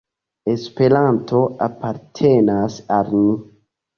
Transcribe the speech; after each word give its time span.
Esperanto 0.53 1.41
apartenas 1.67 2.79
al 2.99 3.15
ni. 3.19 3.37